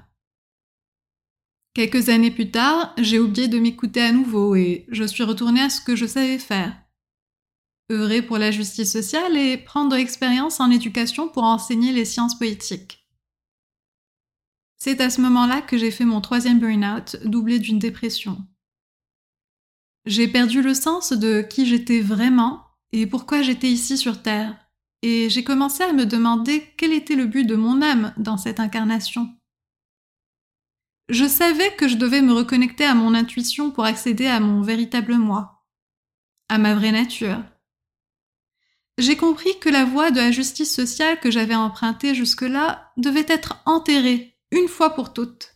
Quelques 1.73 2.07
années 2.07 2.31
plus 2.31 2.49
tard, 2.49 2.93
j'ai 2.97 3.19
oublié 3.19 3.49
de 3.49 3.59
m'écouter 3.59 4.01
à 4.01 4.13
nouveau 4.13 4.55
et 4.55 4.85
je 4.89 5.03
suis 5.03 5.23
retournée 5.23 5.61
à 5.61 5.69
ce 5.69 5.81
que 5.81 5.95
je 5.95 6.05
savais 6.05 6.39
faire. 6.39 6.77
œuvrer 7.91 8.21
pour 8.21 8.37
la 8.37 8.51
justice 8.51 8.93
sociale 8.93 9.35
et 9.35 9.57
prendre 9.57 9.97
expérience 9.97 10.61
en 10.61 10.71
éducation 10.71 11.27
pour 11.27 11.43
enseigner 11.43 11.91
les 11.91 12.05
sciences 12.05 12.39
politiques. 12.39 13.05
C'est 14.77 15.01
à 15.01 15.09
ce 15.09 15.19
moment-là 15.19 15.61
que 15.61 15.77
j'ai 15.77 15.91
fait 15.91 16.05
mon 16.05 16.21
troisième 16.21 16.59
burn-out, 16.59 17.17
doublé 17.25 17.59
d'une 17.59 17.79
dépression. 17.79 18.47
J'ai 20.05 20.29
perdu 20.29 20.61
le 20.61 20.73
sens 20.73 21.11
de 21.11 21.41
qui 21.41 21.65
j'étais 21.65 21.99
vraiment 21.99 22.63
et 22.93 23.07
pourquoi 23.07 23.41
j'étais 23.41 23.69
ici 23.69 23.97
sur 23.97 24.21
Terre 24.21 24.57
et 25.01 25.29
j'ai 25.29 25.43
commencé 25.43 25.83
à 25.83 25.93
me 25.93 26.05
demander 26.05 26.73
quel 26.77 26.93
était 26.93 27.15
le 27.15 27.25
but 27.25 27.45
de 27.45 27.55
mon 27.55 27.81
âme 27.81 28.13
dans 28.17 28.37
cette 28.37 28.59
incarnation. 28.59 29.35
Je 31.09 31.27
savais 31.27 31.75
que 31.75 31.87
je 31.87 31.97
devais 31.97 32.21
me 32.21 32.33
reconnecter 32.33 32.85
à 32.85 32.95
mon 32.95 33.13
intuition 33.13 33.71
pour 33.71 33.85
accéder 33.85 34.27
à 34.27 34.39
mon 34.39 34.61
véritable 34.61 35.15
moi, 35.15 35.65
à 36.47 36.57
ma 36.57 36.73
vraie 36.73 36.91
nature. 36.91 37.43
J'ai 38.97 39.17
compris 39.17 39.59
que 39.59 39.69
la 39.69 39.83
voie 39.83 40.11
de 40.11 40.17
la 40.17 40.31
justice 40.31 40.73
sociale 40.73 41.19
que 41.19 41.31
j'avais 41.31 41.55
empruntée 41.55 42.13
jusque-là 42.13 42.93
devait 42.97 43.25
être 43.27 43.61
enterrée 43.65 44.37
une 44.51 44.67
fois 44.67 44.91
pour 44.91 45.13
toutes. 45.13 45.55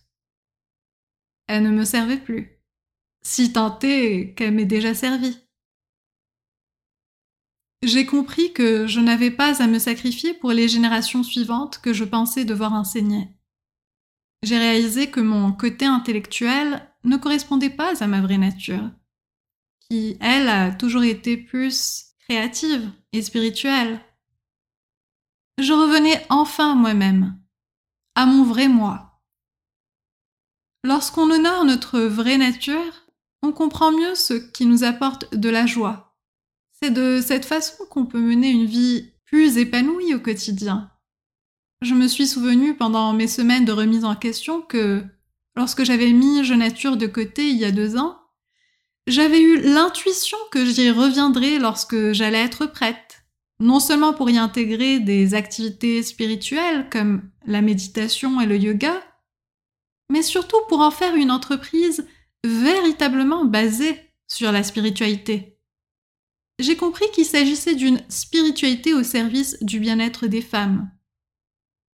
Elle 1.48 1.64
ne 1.64 1.70
me 1.70 1.86
servait 1.86 2.18
plus, 2.18 2.60
si 3.22 3.54
tant 3.54 3.78
est 3.84 4.34
qu'elle 4.36 4.54
m'ait 4.54 4.66
déjà 4.66 4.94
servi. 4.94 5.45
J'ai 7.86 8.08
compris 8.08 8.52
que 8.52 8.88
je 8.88 9.00
n'avais 9.00 9.30
pas 9.30 9.62
à 9.62 9.68
me 9.68 9.78
sacrifier 9.78 10.34
pour 10.34 10.52
les 10.54 10.68
générations 10.68 11.22
suivantes 11.22 11.78
que 11.84 11.94
je 11.94 12.04
pensais 12.04 12.44
devoir 12.44 12.74
enseigner. 12.74 13.30
J'ai 14.42 14.58
réalisé 14.58 15.12
que 15.12 15.20
mon 15.20 15.52
côté 15.52 15.86
intellectuel 15.86 16.82
ne 17.04 17.16
correspondait 17.16 17.70
pas 17.70 18.02
à 18.04 18.08
ma 18.08 18.22
vraie 18.22 18.40
nature, 18.40 18.90
qui, 19.82 20.18
elle, 20.20 20.48
a 20.48 20.72
toujours 20.72 21.04
été 21.04 21.38
plus 21.38 22.06
créative 22.28 22.92
et 23.14 23.22
spirituelle. 23.22 24.02
Je 25.60 25.72
revenais 25.72 26.26
enfin 26.30 26.74
moi-même, 26.74 27.40
à 28.16 28.26
mon 28.26 28.46
vrai 28.46 28.68
moi. 28.68 29.22
Lorsqu'on 30.84 31.30
honore 31.30 31.66
notre 31.66 32.00
vraie 32.00 32.40
nature, 32.40 33.06
on 33.44 33.52
comprend 33.52 33.92
mieux 33.92 34.16
ce 34.16 34.34
qui 34.34 34.66
nous 34.66 34.84
apporte 34.84 35.36
de 35.36 35.50
la 35.50 35.68
joie, 35.68 36.05
c'est 36.86 36.92
de 36.92 37.20
cette 37.20 37.46
façon 37.46 37.84
qu'on 37.90 38.06
peut 38.06 38.20
mener 38.20 38.52
une 38.52 38.68
vie 38.68 39.10
plus 39.26 39.58
épanouie 39.58 40.14
au 40.14 40.20
quotidien. 40.20 40.92
Je 41.82 41.96
me 41.96 42.08
suis 42.08 42.28
souvenu 42.28 42.76
pendant 42.76 43.12
mes 43.14 43.28
semaines 43.28 43.66
de 43.66 43.72
remise 43.72 44.06
en 44.06 44.16
question 44.16 44.62
que, 44.62 45.04
lorsque 45.56 45.84
j'avais 45.84 46.12
mis 46.12 46.44
Je 46.44 46.54
Nature 46.54 46.96
de 46.96 47.08
côté 47.08 47.50
il 47.50 47.58
y 47.58 47.66
a 47.66 47.72
deux 47.72 47.98
ans, 47.98 48.20
j'avais 49.08 49.42
eu 49.42 49.62
l'intuition 49.62 50.38
que 50.52 50.64
j'y 50.64 50.92
reviendrais 50.92 51.58
lorsque 51.58 52.12
j'allais 52.12 52.44
être 52.44 52.68
prête, 52.68 53.26
non 53.60 53.80
seulement 53.80 54.14
pour 54.14 54.30
y 54.30 54.38
intégrer 54.38 55.00
des 55.00 55.34
activités 55.34 56.04
spirituelles 56.04 56.88
comme 56.92 57.24
la 57.48 57.62
méditation 57.62 58.40
et 58.42 58.46
le 58.46 58.58
yoga, 58.58 59.02
mais 60.12 60.22
surtout 60.22 60.62
pour 60.70 60.82
en 60.82 60.92
faire 60.92 61.16
une 61.16 61.32
entreprise 61.32 62.06
véritablement 62.44 63.44
basée 63.44 64.00
sur 64.28 64.52
la 64.52 64.62
spiritualité 64.62 65.55
j'ai 66.60 66.78
compris 66.78 67.06
qu'il 67.14 67.26
s'agissait 67.26 67.76
d'une 67.76 68.02
spiritualité 68.10 68.94
au 68.94 69.04
service 69.04 69.58
du 69.62 69.80
bien-être 69.80 70.28
des 70.28 70.42
femmes. 70.42 70.90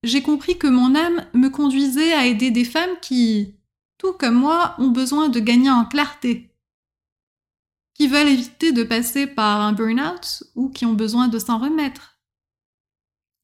J'ai 0.04 0.22
compris 0.22 0.58
que 0.58 0.68
mon 0.68 0.96
âme 0.96 1.26
me 1.34 1.50
conduisait 1.50 2.14
à 2.14 2.26
aider 2.26 2.52
des 2.52 2.66
femmes 2.66 2.98
qui, 3.02 3.56
tout 3.98 4.14
comme 4.14 4.36
moi, 4.36 4.76
ont 4.80 4.90
besoin 4.90 5.30
de 5.30 5.40
gagner 5.40 5.70
en 5.70 5.86
clarté, 5.86 6.56
qui 7.94 8.08
veulent 8.08 8.30
éviter 8.30 8.72
de 8.72 8.84
passer 8.84 9.28
par 9.28 9.62
un 9.62 9.74
burn-out 9.74 10.44
ou 10.56 10.70
qui 10.70 10.86
ont 10.86 10.94
besoin 10.94 11.28
de 11.28 11.38
s'en 11.40 11.60
remettre. 11.60 12.20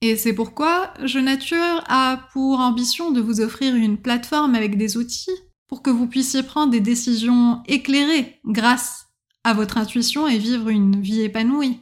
Et 0.02 0.16
c'est 0.16 0.34
pourquoi 0.34 0.94
Je 1.04 1.20
Nature 1.20 1.84
a 1.88 2.28
pour 2.32 2.60
ambition 2.60 3.12
de 3.12 3.22
vous 3.22 3.42
offrir 3.42 3.76
une 3.76 4.00
plateforme 4.00 4.54
avec 4.54 4.78
des 4.78 4.98
outils 4.98 5.32
pour 5.68 5.82
que 5.82 5.90
vous 5.90 6.08
puissiez 6.08 6.44
prendre 6.44 6.72
des 6.72 6.80
décisions 6.80 7.62
éclairées 7.66 8.40
grâce 8.46 9.07
votre 9.54 9.78
intuition 9.78 10.28
et 10.28 10.38
vivre 10.38 10.70
une 10.70 11.02
vie 11.02 11.22
épanouie. 11.22 11.80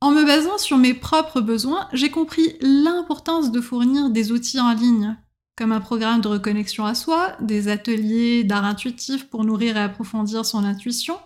En 0.00 0.10
me 0.10 0.24
basant 0.24 0.58
sur 0.58 0.78
mes 0.78 0.94
propres 0.94 1.40
besoins, 1.40 1.88
j'ai 1.92 2.10
compris 2.10 2.56
l'importance 2.60 3.52
de 3.52 3.60
fournir 3.60 4.10
des 4.10 4.32
outils 4.32 4.58
en 4.58 4.74
ligne, 4.74 5.16
comme 5.56 5.70
un 5.70 5.80
programme 5.80 6.20
de 6.20 6.26
reconnexion 6.26 6.84
à 6.84 6.96
soi, 6.96 7.36
des 7.40 7.68
ateliers 7.68 8.42
d'art 8.42 8.64
intuitif 8.64 9.30
pour 9.30 9.44
nourrir 9.44 9.76
et 9.76 9.80
approfondir 9.80 10.44
son 10.44 10.64
intuition. 10.64 11.16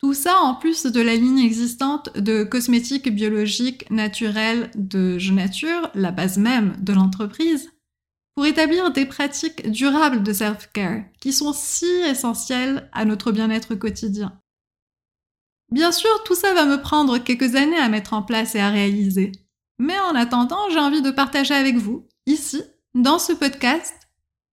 Tout 0.00 0.12
ça 0.12 0.38
en 0.38 0.56
plus 0.56 0.86
de 0.86 1.00
la 1.00 1.14
ligne 1.14 1.38
existante 1.38 2.18
de 2.18 2.42
cosmétiques 2.42 3.14
biologiques 3.14 3.88
naturels 3.90 4.70
de 4.74 5.18
Je 5.18 5.32
Nature, 5.32 5.90
la 5.94 6.10
base 6.10 6.36
même 6.36 6.76
de 6.80 6.92
l'entreprise, 6.92 7.70
pour 8.34 8.46
établir 8.46 8.90
des 8.92 9.06
pratiques 9.06 9.70
durables 9.70 10.22
de 10.22 10.32
self-care 10.32 11.04
qui 11.20 11.32
sont 11.32 11.52
si 11.52 11.86
essentielles 11.86 12.88
à 12.92 13.04
notre 13.04 13.32
bien-être 13.32 13.74
quotidien. 13.74 14.40
Bien 15.70 15.92
sûr, 15.92 16.10
tout 16.24 16.34
ça 16.34 16.54
va 16.54 16.66
me 16.66 16.80
prendre 16.80 17.18
quelques 17.18 17.54
années 17.54 17.78
à 17.78 17.88
mettre 17.88 18.12
en 18.12 18.22
place 18.22 18.54
et 18.54 18.60
à 18.60 18.70
réaliser. 18.70 19.32
Mais 19.78 19.98
en 19.98 20.14
attendant, 20.14 20.70
j'ai 20.70 20.78
envie 20.78 21.02
de 21.02 21.10
partager 21.10 21.54
avec 21.54 21.76
vous, 21.76 22.08
ici, 22.26 22.62
dans 22.94 23.18
ce 23.18 23.32
podcast, 23.32 23.94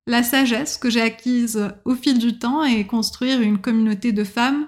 la 0.07 0.23
sagesse 0.23 0.77
que 0.77 0.89
j'ai 0.89 1.01
acquise 1.01 1.71
au 1.85 1.95
fil 1.95 2.17
du 2.17 2.39
temps 2.39 2.63
et 2.63 2.87
construire 2.87 3.41
une 3.41 3.61
communauté 3.61 4.11
de 4.11 4.23
femmes 4.23 4.67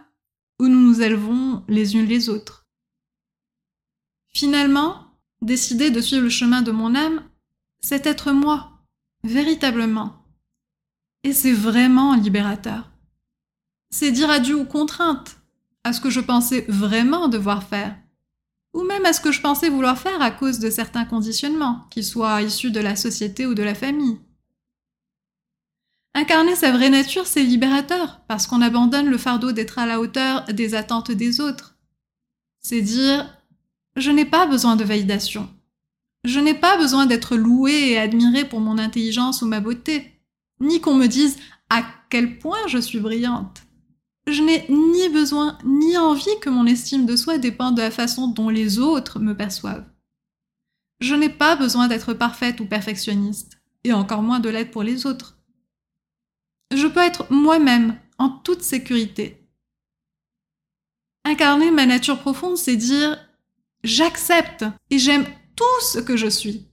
où 0.60 0.67
nous 0.67 0.79
nous 0.79 1.01
élevons 1.01 1.63
les 1.67 1.96
unes 1.96 2.05
les 2.05 2.29
autres. 2.29 2.67
Finalement, 4.29 5.08
décider 5.41 5.91
de 5.91 6.01
suivre 6.01 6.24
le 6.24 6.29
chemin 6.29 6.62
de 6.62 6.72
mon 6.72 6.96
âme, 6.96 7.24
c'est 7.82 8.05
être 8.05 8.32
moi, 8.32 8.73
véritablement. 9.24 10.25
Et 11.24 11.34
c'est 11.34 11.53
vraiment 11.53 12.15
libérateur. 12.15 12.92
C'est 13.89 14.12
dire 14.12 14.30
adieu 14.30 14.60
aux 14.60 14.65
contraintes, 14.65 15.38
à 15.84 15.94
ce 15.94 16.01
que 16.01 16.10
je 16.10 16.20
pensais 16.20 16.65
vraiment 16.68 17.27
devoir 17.27 17.63
faire, 17.63 17.96
ou 18.74 18.84
même 18.84 19.06
à 19.06 19.13
ce 19.13 19.22
que 19.22 19.32
je 19.32 19.42
pensais 19.42 19.70
vouloir 19.70 19.98
faire 19.98 20.22
à 20.22 20.32
cause 20.32 20.60
de 20.60 20.70
certains 20.70 21.06
conditionnements, 21.06 21.86
qu'ils 21.92 22.06
soient 22.06 22.42
issus 22.42 22.72
de 22.72 22.80
la 22.80 22.96
société 22.96 23.46
ou 23.46 23.53
de 23.53 23.63
la 23.63 23.75
famille. 23.75 24.20
Incarner 26.15 26.56
sa 26.56 26.72
vraie 26.72 26.89
nature, 26.89 27.25
c'est 27.25 27.44
libérateur, 27.44 28.22
parce 28.27 28.46
qu'on 28.46 28.62
abandonne 28.62 29.10
le 29.10 29.18
fardeau 29.18 29.51
d'être 29.51 29.80
à 29.80 29.86
la 29.86 30.00
hauteur 30.00 30.46
des 30.46 30.75
attentes 30.75 31.12
des 31.12 31.39
autres. 31.39 31.75
C'est 32.60 32.82
dire, 32.82 33.42
je 33.96 34.12
n'ai 34.12 34.25
pas 34.25 34.46
besoin 34.46 34.75
de 34.75 34.84
validation. 34.84 35.50
Je 36.24 36.39
n'ai 36.39 36.53
pas 36.53 36.77
besoin 36.77 37.06
d'être 37.06 37.36
louée 37.36 37.92
et 37.92 37.98
admirée 37.98 38.48
pour 38.48 38.62
mon 38.62 38.77
intelligence 38.77 39.42
ou 39.42 39.46
ma 39.46 39.60
beauté, 39.60 40.20
ni 40.60 40.80
qu'on 40.80 40.96
me 40.96 41.08
dise 41.08 41.38
à 41.70 41.84
quel 42.10 42.39
point 42.39 42.68
je 42.68 42.77
suis 42.77 43.00
brillante. 43.00 43.63
Je 44.27 44.42
n'ai 44.42 44.65
ni 44.70 45.10
besoin 45.10 45.58
ni 45.65 45.98
envie 45.98 46.39
que 46.42 46.50
mon 46.50 46.65
estime 46.65 47.06
de 47.06 47.18
soi 47.18 47.38
dépende 47.38 47.75
de 47.75 47.82
la 47.82 47.92
façon 47.92 48.27
dont 48.27 48.50
les 48.50 48.80
autres 48.80 49.20
me 49.20 49.36
perçoivent. 49.36 49.86
Je 51.01 51.15
n'ai 51.15 51.30
pas 51.30 51.58
besoin 51.58 51.89
d'être 51.89 52.13
parfaite 52.13 52.62
ou 52.62 52.65
perfectionniste, 52.65 53.58
et 53.84 53.92
encore 53.92 54.22
moins 54.22 54.39
de 54.39 54.48
l'aide 54.48 54.72
pour 54.72 54.84
les 54.84 55.06
autres. 55.06 55.38
Je 56.74 56.88
peux 56.88 57.01
être 57.01 57.30
moi-même 57.30 57.98
en 58.18 58.30
toute 58.30 58.62
sécurité. 58.62 59.46
Incarner 61.25 61.72
ma 61.72 61.86
nature 61.86 62.20
profonde, 62.20 62.58
c'est 62.58 62.77
dire 62.77 63.18
j'accepte 63.84 64.65
et 64.89 64.98
j'aime 64.98 65.25
tout 65.56 65.82
ce 65.82 66.00
que 66.00 66.18
je 66.18 66.28
suis, 66.28 66.68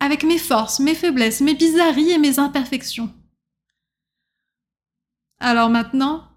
avec 0.00 0.24
mes 0.24 0.38
forces, 0.38 0.80
mes 0.80 0.94
faiblesses, 0.94 1.40
mes 1.40 1.54
bizarreries 1.54 2.10
et 2.10 2.18
mes 2.18 2.38
imperfections. 2.38 3.12
Alors 5.38 5.70
maintenant, 5.70 6.28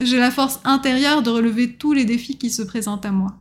j'ai 0.00 0.18
la 0.18 0.30
force 0.30 0.60
intérieure 0.64 1.22
de 1.22 1.30
relever 1.30 1.76
tous 1.76 1.92
les 1.92 2.04
défis 2.04 2.38
qui 2.38 2.50
se 2.50 2.62
présentent 2.62 3.06
à 3.06 3.12
moi. 3.12 3.38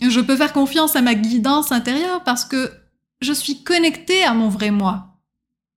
Je 0.00 0.20
peux 0.20 0.36
faire 0.36 0.52
confiance 0.52 0.96
à 0.96 1.02
ma 1.02 1.14
guidance 1.14 1.72
intérieure 1.72 2.24
parce 2.24 2.44
que 2.44 2.72
je 3.20 3.32
suis 3.32 3.62
connectée 3.62 4.24
à 4.24 4.32
mon 4.32 4.48
vrai 4.48 4.70
moi. 4.70 5.18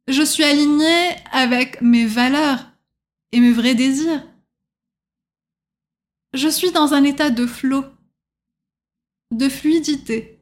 Je 0.07 0.21
suis 0.21 0.43
alignée 0.43 1.15
avec 1.31 1.81
mes 1.81 2.05
valeurs 2.05 2.71
et 3.31 3.39
mes 3.39 3.51
vrais 3.51 3.75
désirs. 3.75 4.23
Je 6.33 6.47
suis 6.47 6.71
dans 6.71 6.93
un 6.93 7.03
état 7.03 7.29
de 7.29 7.45
flot, 7.45 7.85
de 9.37 9.49
fluidité. 9.49 10.39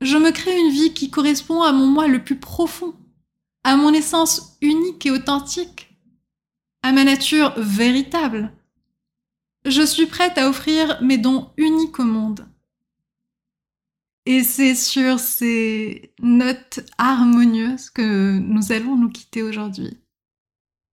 Je 0.00 0.16
me 0.16 0.32
crée 0.32 0.58
une 0.58 0.72
vie 0.72 0.92
qui 0.92 1.10
correspond 1.10 1.62
à 1.62 1.72
mon 1.72 1.86
moi 1.86 2.08
le 2.08 2.24
plus 2.24 2.38
profond, 2.38 2.94
à 3.64 3.76
mon 3.76 3.92
essence 3.92 4.58
unique 4.60 5.06
et 5.06 5.10
authentique, 5.10 5.96
à 6.82 6.92
ma 6.92 7.04
nature 7.04 7.54
véritable. 7.56 8.52
Je 9.64 9.82
suis 9.82 10.06
prête 10.06 10.38
à 10.38 10.48
offrir 10.48 11.00
mes 11.02 11.18
dons 11.18 11.50
uniques 11.56 12.00
au 12.00 12.04
monde. 12.04 12.48
Et 14.26 14.42
c'est 14.42 14.74
sur 14.74 15.20
ces 15.20 16.12
notes 16.20 16.80
harmonieuses 16.98 17.90
que 17.90 18.38
nous 18.38 18.72
allons 18.72 18.96
nous 18.96 19.10
quitter 19.10 19.42
aujourd'hui. 19.42 20.01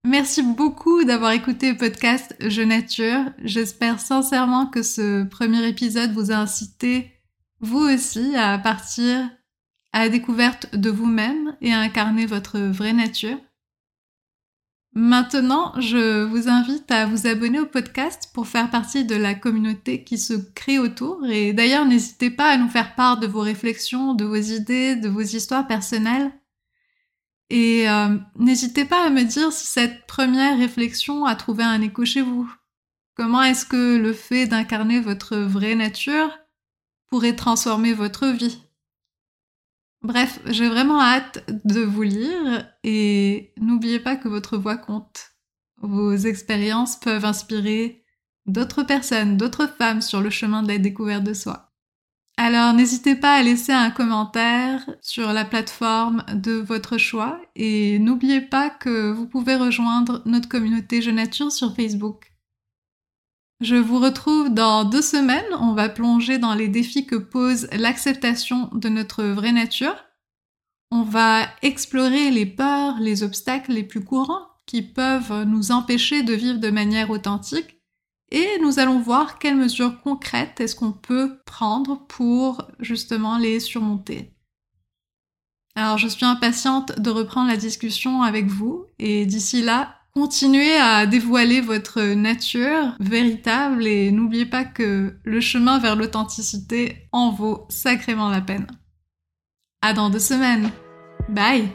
Merci 0.06 0.42
beaucoup 0.42 1.04
d'avoir 1.04 1.32
écouté 1.32 1.72
le 1.72 1.76
podcast 1.76 2.34
Je 2.40 2.62
Nature. 2.62 3.20
J'espère 3.44 4.00
sincèrement 4.00 4.66
que 4.66 4.82
ce 4.82 5.24
premier 5.24 5.68
épisode 5.68 6.12
vous 6.12 6.32
a 6.32 6.36
incité, 6.36 7.12
vous 7.60 7.80
aussi, 7.80 8.34
à 8.34 8.58
partir 8.58 9.30
à 9.92 10.00
la 10.00 10.08
découverte 10.08 10.74
de 10.74 10.88
vous-même 10.88 11.54
et 11.60 11.74
à 11.74 11.80
incarner 11.80 12.24
votre 12.24 12.58
vraie 12.58 12.94
nature. 12.94 13.36
Maintenant, 14.94 15.78
je 15.78 16.24
vous 16.24 16.48
invite 16.48 16.90
à 16.90 17.04
vous 17.04 17.26
abonner 17.26 17.60
au 17.60 17.66
podcast 17.66 18.30
pour 18.32 18.48
faire 18.48 18.70
partie 18.70 19.04
de 19.04 19.14
la 19.14 19.34
communauté 19.34 20.02
qui 20.02 20.16
se 20.16 20.32
crée 20.32 20.78
autour. 20.78 21.26
Et 21.26 21.52
d'ailleurs, 21.52 21.84
n'hésitez 21.84 22.30
pas 22.30 22.50
à 22.50 22.56
nous 22.56 22.68
faire 22.68 22.94
part 22.94 23.20
de 23.20 23.26
vos 23.26 23.40
réflexions, 23.40 24.14
de 24.14 24.24
vos 24.24 24.34
idées, 24.34 24.96
de 24.96 25.08
vos 25.10 25.20
histoires 25.20 25.66
personnelles. 25.66 26.32
Et 27.50 27.88
euh, 27.88 28.16
n'hésitez 28.36 28.84
pas 28.84 29.06
à 29.06 29.10
me 29.10 29.24
dire 29.24 29.52
si 29.52 29.66
cette 29.66 30.06
première 30.06 30.56
réflexion 30.56 31.24
a 31.24 31.34
trouvé 31.34 31.64
un 31.64 31.82
écho 31.82 32.04
chez 32.04 32.22
vous. 32.22 32.50
Comment 33.16 33.42
est-ce 33.42 33.66
que 33.66 33.96
le 33.96 34.12
fait 34.12 34.46
d'incarner 34.46 35.00
votre 35.00 35.36
vraie 35.36 35.74
nature 35.74 36.30
pourrait 37.08 37.34
transformer 37.34 37.92
votre 37.92 38.28
vie? 38.28 38.62
Bref, 40.02 40.40
j'ai 40.46 40.68
vraiment 40.68 41.00
hâte 41.00 41.44
de 41.64 41.82
vous 41.82 42.02
lire 42.02 42.66
et 42.84 43.52
n'oubliez 43.58 43.98
pas 43.98 44.16
que 44.16 44.28
votre 44.28 44.56
voix 44.56 44.78
compte. 44.78 45.32
Vos 45.82 46.14
expériences 46.14 46.96
peuvent 46.96 47.24
inspirer 47.24 48.04
d'autres 48.46 48.84
personnes, 48.84 49.36
d'autres 49.36 49.66
femmes 49.66 50.00
sur 50.00 50.20
le 50.20 50.30
chemin 50.30 50.62
de 50.62 50.68
la 50.68 50.78
découverte 50.78 51.24
de 51.24 51.34
soi. 51.34 51.69
Alors 52.42 52.72
n'hésitez 52.72 53.16
pas 53.16 53.34
à 53.34 53.42
laisser 53.42 53.72
un 53.72 53.90
commentaire 53.90 54.88
sur 55.02 55.34
la 55.34 55.44
plateforme 55.44 56.24
de 56.32 56.52
votre 56.52 56.96
choix 56.96 57.38
et 57.54 57.98
n'oubliez 57.98 58.40
pas 58.40 58.70
que 58.70 59.10
vous 59.10 59.26
pouvez 59.26 59.56
rejoindre 59.56 60.22
notre 60.24 60.48
communauté 60.48 61.02
Je 61.02 61.10
Nature 61.10 61.52
sur 61.52 61.76
Facebook. 61.76 62.32
Je 63.60 63.76
vous 63.76 63.98
retrouve 63.98 64.48
dans 64.48 64.84
deux 64.84 65.02
semaines, 65.02 65.44
on 65.60 65.74
va 65.74 65.90
plonger 65.90 66.38
dans 66.38 66.54
les 66.54 66.68
défis 66.68 67.04
que 67.04 67.16
pose 67.16 67.68
l'acceptation 67.72 68.70
de 68.72 68.88
notre 68.88 69.22
vraie 69.22 69.52
nature. 69.52 70.02
On 70.90 71.02
va 71.02 71.46
explorer 71.60 72.30
les 72.30 72.46
peurs, 72.46 73.00
les 73.00 73.22
obstacles 73.22 73.72
les 73.72 73.84
plus 73.84 74.02
courants 74.02 74.46
qui 74.64 74.80
peuvent 74.80 75.44
nous 75.44 75.72
empêcher 75.72 76.22
de 76.22 76.32
vivre 76.32 76.58
de 76.58 76.70
manière 76.70 77.10
authentique 77.10 77.79
et 78.30 78.58
nous 78.62 78.78
allons 78.78 79.00
voir 79.00 79.38
quelles 79.38 79.56
mesures 79.56 80.00
concrètes 80.02 80.60
est-ce 80.60 80.76
qu'on 80.76 80.92
peut 80.92 81.38
prendre 81.44 82.06
pour 82.06 82.62
justement 82.78 83.38
les 83.38 83.60
surmonter. 83.60 84.32
Alors 85.74 85.98
je 85.98 86.08
suis 86.08 86.26
impatiente 86.26 86.98
de 86.98 87.10
reprendre 87.10 87.48
la 87.48 87.56
discussion 87.56 88.22
avec 88.22 88.46
vous 88.46 88.86
et 88.98 89.26
d'ici 89.26 89.62
là, 89.62 89.96
continuez 90.12 90.76
à 90.76 91.06
dévoiler 91.06 91.60
votre 91.60 92.02
nature 92.02 92.94
véritable 93.00 93.86
et 93.86 94.10
n'oubliez 94.10 94.46
pas 94.46 94.64
que 94.64 95.14
le 95.22 95.40
chemin 95.40 95.78
vers 95.78 95.96
l'authenticité 95.96 97.08
en 97.12 97.30
vaut 97.30 97.66
sacrément 97.68 98.28
la 98.28 98.40
peine. 98.40 98.66
À 99.82 99.92
dans 99.92 100.10
deux 100.10 100.18
semaines. 100.18 100.70
Bye 101.28 101.70